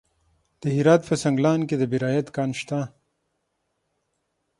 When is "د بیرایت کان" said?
1.77-2.49